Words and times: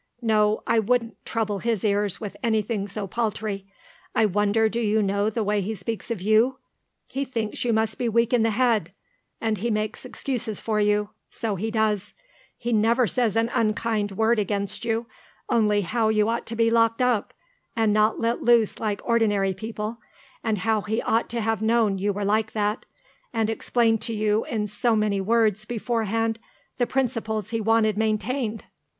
No, 0.23 0.63
I 0.65 0.79
wouldn't 0.79 1.23
trouble 1.27 1.59
his 1.59 1.83
ears 1.83 2.19
with 2.19 2.35
anything 2.41 2.87
so 2.87 3.05
paltry. 3.05 3.67
I 4.15 4.25
wonder 4.25 4.67
do 4.67 4.79
you 4.81 5.03
know 5.03 5.29
the 5.29 5.43
way 5.43 5.61
he 5.61 5.75
speaks 5.75 6.09
of 6.09 6.23
you? 6.23 6.57
He 7.05 7.23
thinks 7.23 7.63
you 7.63 7.71
must 7.71 7.99
be 7.99 8.09
weak 8.09 8.33
in 8.33 8.41
the 8.41 8.49
head, 8.49 8.93
and 9.39 9.59
he 9.59 9.69
makes 9.69 10.03
excuses 10.03 10.59
for 10.59 10.79
you, 10.81 11.11
so 11.29 11.55
he 11.55 11.69
does; 11.69 12.15
he 12.57 12.73
never 12.73 13.05
says 13.05 13.35
an 13.35 13.51
unkind 13.53 14.13
word 14.13 14.39
against 14.39 14.83
you, 14.85 15.05
only 15.51 15.81
how 15.81 16.09
you 16.09 16.27
ought 16.27 16.47
to 16.47 16.55
be 16.55 16.71
locked 16.71 17.03
up 17.03 17.31
and 17.75 17.93
not 17.93 18.19
let 18.19 18.41
loose 18.41 18.79
like 18.79 19.01
ordinary 19.05 19.53
people, 19.53 19.99
and 20.43 20.57
how 20.57 20.81
he 20.81 20.99
ought 21.03 21.29
to 21.29 21.41
have 21.41 21.61
known 21.61 21.99
you 21.99 22.11
were 22.11 22.25
like 22.25 22.53
that 22.53 22.87
and 23.33 23.51
explained 23.51 24.01
to 24.01 24.15
you 24.15 24.45
in 24.45 24.65
so 24.65 24.95
many 24.95 25.21
words 25.21 25.63
beforehand 25.63 26.39
the 26.79 26.87
principles 26.87 27.51
he 27.51 27.61
wanted 27.61 27.97
maintained. 27.99 28.65